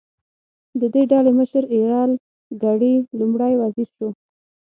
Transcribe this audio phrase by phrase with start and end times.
[0.79, 2.11] د دې ډلې مشر ایرل
[2.63, 4.09] ګرې لومړی وزیر شو.